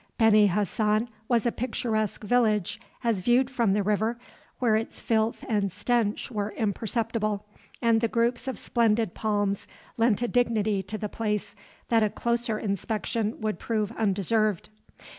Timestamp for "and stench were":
5.47-6.53